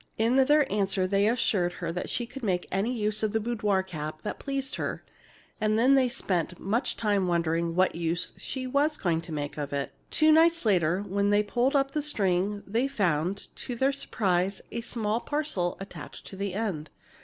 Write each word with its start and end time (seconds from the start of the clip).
In 0.17 0.35
their 0.37 0.65
answer 0.73 1.05
they 1.05 1.27
assured 1.27 1.73
her 1.73 1.91
that 1.91 2.09
she 2.09 2.25
could 2.25 2.41
make 2.41 2.65
any 2.71 2.91
use 2.91 3.21
of 3.21 3.33
the 3.33 3.39
boudoir 3.39 3.83
cap 3.83 4.23
that 4.23 4.39
pleased 4.39 4.77
her. 4.77 5.03
And 5.59 5.77
then 5.77 5.93
they 5.93 6.09
spent 6.09 6.59
much 6.59 6.97
time 6.97 7.27
wondering 7.27 7.75
what 7.75 7.93
use 7.93 8.33
she 8.35 8.65
was 8.65 8.97
going 8.97 9.21
to 9.21 9.31
make 9.31 9.59
of 9.59 9.73
it. 9.73 9.93
Two 10.09 10.31
nights 10.31 10.65
later, 10.65 11.03
when 11.03 11.29
they 11.29 11.43
pulled 11.43 11.75
up 11.75 11.91
the 11.91 12.01
string, 12.01 12.63
they 12.65 12.87
found, 12.87 13.47
to 13.57 13.75
their 13.75 13.93
surprise, 13.93 14.59
a 14.71 14.81
small 14.81 15.19
parcel 15.19 15.77
attached 15.79 16.25
to 16.25 16.35
the 16.35 16.55
end. 16.55 16.89